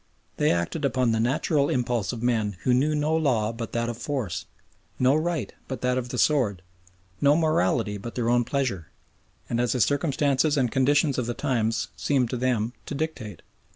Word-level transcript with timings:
They 0.37 0.49
acted 0.49 0.83
upon 0.83 1.11
the 1.11 1.19
natural 1.19 1.69
impulse 1.69 2.11
of 2.11 2.23
men 2.23 2.57
who 2.63 2.73
knew 2.73 2.95
no 2.95 3.15
law 3.15 3.51
but 3.51 3.71
that 3.73 3.87
of 3.87 3.99
force, 3.99 4.47
no 4.97 5.13
right 5.15 5.53
but 5.67 5.81
that 5.81 5.95
of 5.95 6.09
the 6.09 6.17
sword, 6.17 6.63
no 7.21 7.35
morality 7.35 7.97
but 7.99 8.15
their 8.15 8.27
own 8.27 8.43
pleasure, 8.43 8.89
and 9.47 9.61
as 9.61 9.73
the 9.73 9.79
circumstances 9.79 10.57
and 10.57 10.71
conditions 10.71 11.19
of 11.19 11.27
the 11.27 11.35
times 11.35 11.89
seemed 11.95 12.31
to 12.31 12.37
them 12.37 12.73
to 12.87 12.95
dictate. 12.95 13.43